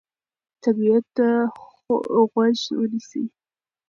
[0.63, 1.27] طبیعت ته
[2.33, 3.23] غوږ ونیسئ.